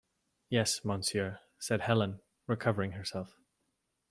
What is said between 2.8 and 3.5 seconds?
herself.